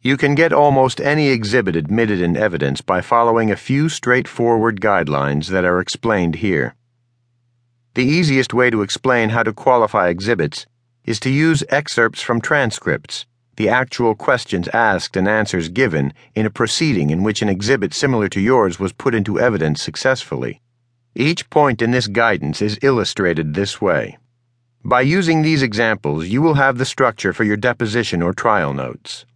You 0.00 0.16
can 0.16 0.36
get 0.36 0.52
almost 0.52 1.00
any 1.00 1.28
exhibit 1.30 1.74
admitted 1.74 2.20
in 2.20 2.36
evidence 2.36 2.80
by 2.80 3.00
following 3.00 3.50
a 3.50 3.56
few 3.56 3.88
straightforward 3.88 4.80
guidelines 4.80 5.48
that 5.48 5.64
are 5.64 5.80
explained 5.80 6.36
here. 6.36 6.76
The 7.94 8.04
easiest 8.04 8.54
way 8.54 8.70
to 8.70 8.82
explain 8.82 9.30
how 9.30 9.42
to 9.42 9.52
qualify 9.52 10.08
exhibits 10.08 10.66
is 11.04 11.18
to 11.20 11.30
use 11.30 11.64
excerpts 11.68 12.22
from 12.22 12.40
transcripts, 12.40 13.26
the 13.56 13.68
actual 13.68 14.14
questions 14.14 14.68
asked 14.68 15.16
and 15.16 15.26
answers 15.26 15.68
given 15.68 16.14
in 16.32 16.46
a 16.46 16.50
proceeding 16.50 17.10
in 17.10 17.24
which 17.24 17.42
an 17.42 17.48
exhibit 17.48 17.92
similar 17.92 18.28
to 18.28 18.40
yours 18.40 18.78
was 18.78 18.92
put 18.92 19.16
into 19.16 19.40
evidence 19.40 19.82
successfully. 19.82 20.60
Each 21.16 21.50
point 21.50 21.82
in 21.82 21.90
this 21.90 22.06
guidance 22.06 22.62
is 22.62 22.78
illustrated 22.82 23.54
this 23.54 23.80
way. 23.80 24.16
By 24.84 25.00
using 25.00 25.42
these 25.42 25.62
examples, 25.62 26.28
you 26.28 26.40
will 26.40 26.54
have 26.54 26.78
the 26.78 26.84
structure 26.84 27.32
for 27.32 27.42
your 27.42 27.56
deposition 27.56 28.22
or 28.22 28.32
trial 28.32 28.72
notes. 28.72 29.26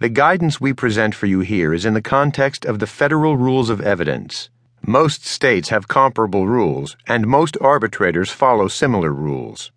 The 0.00 0.08
guidance 0.08 0.60
we 0.60 0.72
present 0.72 1.14
for 1.14 1.26
you 1.26 1.38
here 1.38 1.72
is 1.72 1.84
in 1.84 1.94
the 1.94 2.02
context 2.02 2.64
of 2.64 2.80
the 2.80 2.86
Federal 2.86 3.36
Rules 3.36 3.70
of 3.70 3.80
Evidence. 3.80 4.50
Most 4.84 5.24
states 5.24 5.68
have 5.68 5.86
comparable 5.86 6.48
rules, 6.48 6.96
and 7.06 7.28
most 7.28 7.56
arbitrators 7.60 8.28
follow 8.28 8.66
similar 8.66 9.12
rules. 9.12 9.70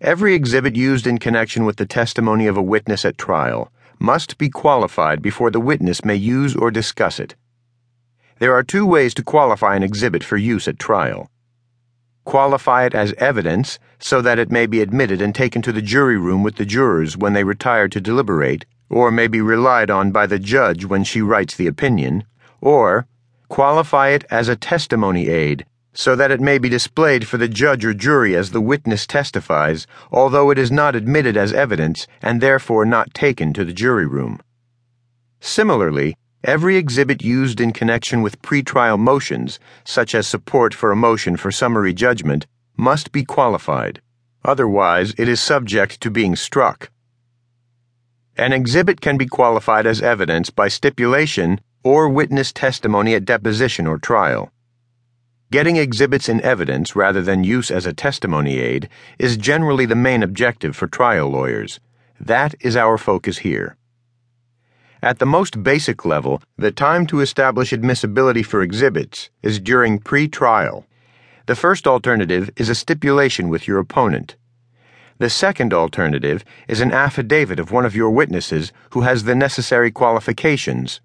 Every 0.00 0.34
exhibit 0.34 0.76
used 0.76 1.04
in 1.04 1.18
connection 1.18 1.64
with 1.64 1.78
the 1.78 1.84
testimony 1.84 2.46
of 2.46 2.56
a 2.56 2.62
witness 2.62 3.04
at 3.04 3.18
trial 3.18 3.72
must 3.98 4.38
be 4.38 4.48
qualified 4.48 5.20
before 5.20 5.50
the 5.50 5.58
witness 5.58 6.04
may 6.04 6.14
use 6.14 6.54
or 6.54 6.70
discuss 6.70 7.18
it. 7.18 7.34
There 8.38 8.54
are 8.54 8.62
two 8.62 8.86
ways 8.86 9.14
to 9.14 9.24
qualify 9.24 9.74
an 9.74 9.82
exhibit 9.82 10.22
for 10.22 10.36
use 10.36 10.68
at 10.68 10.78
trial. 10.78 11.28
Qualify 12.24 12.84
it 12.84 12.94
as 12.94 13.12
evidence 13.18 13.78
so 13.98 14.20
that 14.20 14.38
it 14.38 14.50
may 14.50 14.66
be 14.66 14.80
admitted 14.80 15.20
and 15.20 15.34
taken 15.34 15.62
to 15.62 15.72
the 15.72 15.82
jury 15.82 16.16
room 16.16 16.42
with 16.42 16.56
the 16.56 16.64
jurors 16.64 17.16
when 17.16 17.32
they 17.32 17.44
retire 17.44 17.88
to 17.88 18.00
deliberate, 18.00 18.66
or 18.88 19.10
may 19.10 19.26
be 19.26 19.40
relied 19.40 19.90
on 19.90 20.10
by 20.10 20.26
the 20.26 20.38
judge 20.38 20.84
when 20.84 21.04
she 21.04 21.22
writes 21.22 21.54
the 21.54 21.66
opinion, 21.66 22.24
or 22.60 23.06
qualify 23.48 24.08
it 24.08 24.24
as 24.30 24.48
a 24.48 24.56
testimony 24.56 25.28
aid 25.28 25.64
so 25.92 26.14
that 26.14 26.30
it 26.30 26.40
may 26.40 26.58
be 26.58 26.68
displayed 26.68 27.26
for 27.26 27.36
the 27.36 27.48
judge 27.48 27.84
or 27.84 27.92
jury 27.92 28.36
as 28.36 28.50
the 28.50 28.60
witness 28.60 29.06
testifies, 29.06 29.86
although 30.12 30.50
it 30.50 30.58
is 30.58 30.70
not 30.70 30.94
admitted 30.94 31.36
as 31.36 31.52
evidence 31.52 32.06
and 32.22 32.40
therefore 32.40 32.84
not 32.84 33.12
taken 33.12 33.52
to 33.52 33.64
the 33.64 33.72
jury 33.72 34.06
room. 34.06 34.40
Similarly, 35.40 36.16
every 36.44 36.76
exhibit 36.76 37.22
used 37.22 37.60
in 37.60 37.72
connection 37.72 38.22
with 38.22 38.42
pretrial 38.42 38.98
motions, 38.98 39.58
such 39.84 40.14
as 40.14 40.26
support 40.26 40.74
for 40.74 40.90
a 40.90 40.96
motion 40.96 41.36
for 41.36 41.50
summary 41.50 41.92
judgment, 41.92 42.46
must 42.76 43.12
be 43.12 43.24
qualified. 43.24 44.00
Otherwise, 44.44 45.14
it 45.18 45.28
is 45.28 45.40
subject 45.40 46.00
to 46.00 46.10
being 46.10 46.34
struck. 46.34 46.90
An 48.36 48.52
exhibit 48.52 49.00
can 49.00 49.18
be 49.18 49.26
qualified 49.26 49.86
as 49.86 50.00
evidence 50.00 50.48
by 50.48 50.68
stipulation 50.68 51.60
or 51.82 52.08
witness 52.08 52.52
testimony 52.52 53.14
at 53.14 53.24
deposition 53.24 53.86
or 53.86 53.98
trial. 53.98 54.50
Getting 55.50 55.76
exhibits 55.76 56.28
in 56.28 56.40
evidence 56.42 56.94
rather 56.94 57.22
than 57.22 57.42
use 57.44 57.70
as 57.70 57.84
a 57.84 57.92
testimony 57.92 58.60
aid 58.60 58.88
is 59.18 59.36
generally 59.36 59.84
the 59.84 59.96
main 59.96 60.22
objective 60.22 60.76
for 60.76 60.86
trial 60.86 61.28
lawyers. 61.28 61.80
That 62.20 62.54
is 62.60 62.76
our 62.76 62.96
focus 62.96 63.38
here. 63.38 63.76
At 65.02 65.18
the 65.18 65.26
most 65.26 65.62
basic 65.62 66.04
level, 66.04 66.42
the 66.58 66.70
time 66.70 67.06
to 67.06 67.20
establish 67.20 67.72
admissibility 67.72 68.42
for 68.42 68.60
exhibits 68.60 69.30
is 69.42 69.58
during 69.58 69.98
pre 69.98 70.28
trial. 70.28 70.84
The 71.46 71.56
first 71.56 71.86
alternative 71.86 72.50
is 72.56 72.68
a 72.68 72.74
stipulation 72.74 73.48
with 73.48 73.66
your 73.66 73.78
opponent. 73.78 74.36
The 75.16 75.30
second 75.30 75.72
alternative 75.72 76.44
is 76.68 76.80
an 76.80 76.92
affidavit 76.92 77.58
of 77.58 77.72
one 77.72 77.86
of 77.86 77.96
your 77.96 78.10
witnesses 78.10 78.72
who 78.90 79.00
has 79.00 79.24
the 79.24 79.34
necessary 79.34 79.90
qualifications. 79.90 81.00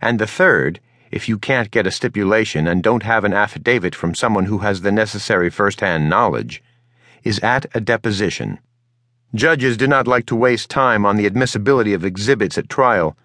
And 0.00 0.18
the 0.18 0.26
third 0.26 0.80
if 1.12 1.28
you 1.28 1.38
can't 1.38 1.70
get 1.70 1.86
a 1.86 1.90
stipulation 1.90 2.66
and 2.66 2.82
don't 2.82 3.02
have 3.02 3.22
an 3.22 3.34
affidavit 3.34 3.94
from 3.94 4.14
someone 4.14 4.46
who 4.46 4.58
has 4.58 4.80
the 4.80 4.90
necessary 4.90 5.50
first 5.50 5.80
hand 5.80 6.08
knowledge, 6.08 6.62
is 7.22 7.38
at 7.40 7.66
a 7.74 7.80
deposition. 7.80 8.58
Judges 9.34 9.76
do 9.76 9.86
not 9.86 10.08
like 10.08 10.26
to 10.26 10.36
waste 10.36 10.70
time 10.70 11.04
on 11.04 11.16
the 11.16 11.26
admissibility 11.26 11.92
of 11.92 12.04
exhibits 12.04 12.56
at 12.56 12.68
trial, 12.68 13.16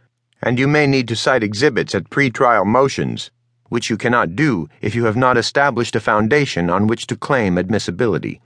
and 0.42 0.60
you 0.60 0.68
may 0.68 0.88
need 0.88 1.08
to 1.08 1.16
cite 1.16 1.44
exhibits 1.44 1.96
at 1.96 2.10
pre-trial 2.10 2.66
motions, 2.66 3.32
which 3.70 3.90
you 3.90 3.98
cannot 3.98 4.36
do 4.36 4.68
if 4.82 4.96
you 4.96 5.06
have 5.06 5.18
not 5.18 5.38
established 5.38 5.96
a 5.96 6.00
foundation 6.00 6.70
on 6.70 6.88
which 6.88 7.08
to 7.08 7.16
claim 7.16 7.58
admissibility. 7.58 8.40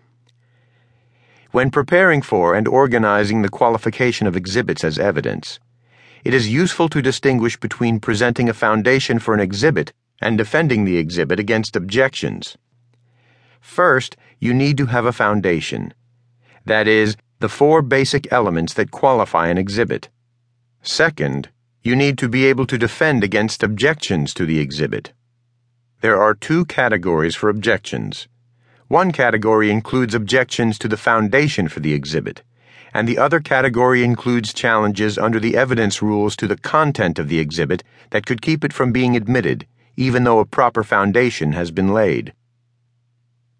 When 1.51 1.69
preparing 1.69 2.21
for 2.21 2.55
and 2.55 2.67
organizing 2.67 3.41
the 3.41 3.49
qualification 3.49 4.25
of 4.25 4.37
exhibits 4.37 4.83
as 4.83 4.97
evidence, 4.97 5.59
it 6.23 6.33
is 6.33 6.49
useful 6.49 6.87
to 6.89 7.01
distinguish 7.01 7.59
between 7.59 7.99
presenting 7.99 8.47
a 8.47 8.53
foundation 8.53 9.19
for 9.19 9.33
an 9.33 9.39
exhibit 9.39 9.91
and 10.21 10.37
defending 10.37 10.85
the 10.85 10.97
exhibit 10.97 11.39
against 11.39 11.75
objections. 11.75 12.57
First, 13.59 14.15
you 14.39 14.53
need 14.53 14.77
to 14.77 14.85
have 14.85 15.05
a 15.05 15.11
foundation. 15.11 15.93
That 16.65 16.87
is, 16.87 17.17
the 17.39 17.49
four 17.49 17.81
basic 17.81 18.31
elements 18.31 18.73
that 18.75 18.91
qualify 18.91 19.47
an 19.47 19.57
exhibit. 19.57 20.09
Second, 20.83 21.49
you 21.81 21.95
need 21.95 22.17
to 22.17 22.29
be 22.29 22.45
able 22.45 22.67
to 22.67 22.77
defend 22.77 23.23
against 23.23 23.63
objections 23.63 24.33
to 24.33 24.45
the 24.45 24.59
exhibit. 24.59 25.13
There 26.01 26.21
are 26.21 26.33
two 26.33 26.65
categories 26.65 27.35
for 27.35 27.49
objections. 27.49 28.27
One 28.87 29.11
category 29.11 29.71
includes 29.71 30.13
objections 30.13 30.77
to 30.79 30.87
the 30.87 30.97
foundation 30.97 31.67
for 31.67 31.79
the 31.79 31.93
exhibit 31.93 32.43
and 32.93 33.07
the 33.07 33.17
other 33.17 33.39
category 33.39 34.03
includes 34.03 34.53
challenges 34.53 35.17
under 35.17 35.39
the 35.39 35.55
evidence 35.55 36.01
rules 36.01 36.35
to 36.35 36.47
the 36.47 36.57
content 36.57 37.17
of 37.19 37.29
the 37.29 37.39
exhibit 37.39 37.83
that 38.09 38.25
could 38.25 38.41
keep 38.41 38.63
it 38.63 38.73
from 38.73 38.91
being 38.91 39.15
admitted, 39.15 39.65
even 39.95 40.23
though 40.23 40.39
a 40.39 40.45
proper 40.45 40.83
foundation 40.83 41.53
has 41.53 41.71
been 41.71 41.93
laid. 41.93 42.33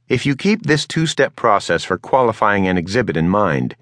If 0.09 0.25
you 0.25 0.35
keep 0.35 0.63
this 0.63 0.85
two 0.85 1.05
step 1.05 1.35
process 1.35 1.85
for 1.85 1.97
qualifying 1.97 2.67
an 2.67 2.77
exhibit 2.77 3.15
in 3.15 3.29
mind, 3.29 3.75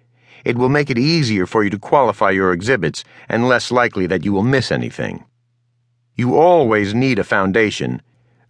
it 0.46 0.58
will 0.58 0.70
make 0.70 0.90
it 0.90 0.98
easier 0.98 1.46
for 1.46 1.64
you 1.64 1.70
to 1.70 1.80
qualify 1.80 2.32
your 2.32 2.52
exhibits 2.52 3.04
and 3.28 3.48
less 3.48 3.72
likely 3.72 4.08
that 4.08 4.26
you 4.26 4.34
will 4.34 4.44
miss 4.44 4.72
anything. 4.72 5.26
You 6.16 6.38
always 6.38 6.94
need 6.94 7.20
a 7.20 7.24
foundation, 7.24 8.02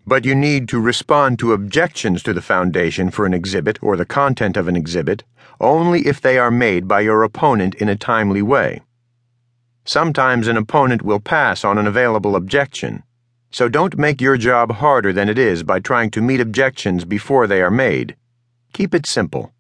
but 0.07 0.25
you 0.25 0.33
need 0.33 0.67
to 0.69 0.79
respond 0.79 1.39
to 1.39 1.53
objections 1.53 2.23
to 2.23 2.33
the 2.33 2.41
foundation 2.41 3.11
for 3.11 3.25
an 3.25 3.33
exhibit 3.33 3.77
or 3.83 3.95
the 3.95 4.05
content 4.05 4.57
of 4.57 4.67
an 4.67 4.75
exhibit 4.75 5.23
only 5.61 6.07
if 6.07 6.21
they 6.21 6.37
are 6.37 6.51
made 6.51 6.87
by 6.87 7.01
your 7.01 7.23
opponent 7.23 7.75
in 7.75 7.89
a 7.89 7.95
timely 7.95 8.41
way. 8.41 8.81
Sometimes 9.85 10.47
an 10.47 10.57
opponent 10.57 11.01
will 11.01 11.19
pass 11.19 11.63
on 11.63 11.77
an 11.77 11.87
available 11.87 12.35
objection, 12.35 13.03
so 13.51 13.67
don't 13.67 13.97
make 13.97 14.21
your 14.21 14.37
job 14.37 14.73
harder 14.73 15.11
than 15.11 15.29
it 15.29 15.37
is 15.37 15.63
by 15.63 15.79
trying 15.79 16.11
to 16.11 16.21
meet 16.21 16.39
objections 16.39 17.05
before 17.05 17.47
they 17.47 17.61
are 17.61 17.71
made. 17.71 18.15
Keep 18.73 18.93
it 18.93 19.05
simple. 19.05 19.51